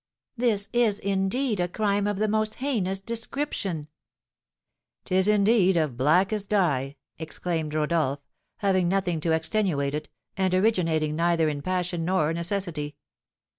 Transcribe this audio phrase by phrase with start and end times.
[0.35, 3.87] "This is, indeed, a crime of the most heinous description!"
[5.05, 8.25] "'Tis, indeed, of blackest die," exclaimed Rodolph,
[8.57, 12.95] "having nothing to extenuate it, and originating neither in passion nor necessity.